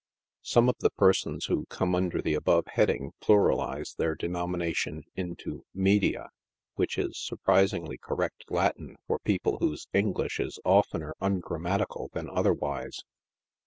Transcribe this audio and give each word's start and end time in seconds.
Some 0.41 0.67
of 0.67 0.75
the 0.79 0.89
persons 0.89 1.45
who 1.45 1.67
come 1.67 1.93
under 1.93 2.23
the 2.23 2.33
above 2.33 2.65
heading 2.65 3.11
pluralize 3.21 3.95
their 3.95 4.15
denomination 4.15 5.03
into 5.15 5.63
media— 5.75 6.31
which 6.73 6.97
is 6.97 7.19
surprisingly 7.19 7.99
correct 7.99 8.45
Latin 8.49 8.95
for 9.05 9.19
people 9.19 9.57
whose 9.59 9.85
English 9.93 10.39
is 10.39 10.57
oftener 10.65 11.13
ungrammatical 11.21 12.09
than 12.13 12.31
otherwise. 12.31 13.03